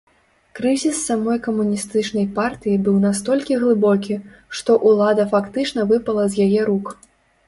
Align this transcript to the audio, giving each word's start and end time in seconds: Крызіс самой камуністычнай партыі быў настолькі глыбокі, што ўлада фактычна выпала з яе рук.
Крызіс 0.59 0.99
самой 1.07 1.35
камуністычнай 1.47 2.23
партыі 2.39 2.77
быў 2.87 2.97
настолькі 3.03 3.57
глыбокі, 3.63 4.17
што 4.61 4.79
ўлада 4.93 5.27
фактычна 5.35 5.85
выпала 5.93 6.25
з 6.33 6.47
яе 6.49 6.61
рук. 6.71 6.87